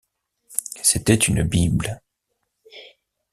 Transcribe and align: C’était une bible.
C’était 0.81 1.13
une 1.27 1.43
bible. 1.43 2.01